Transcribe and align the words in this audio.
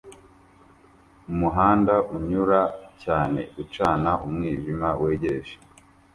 Umuhanda 1.31 1.93
unyura 2.15 2.61
cyane 3.03 3.41
ucana 3.61 4.11
umwijima 4.25 4.87
wegereje 5.01 5.55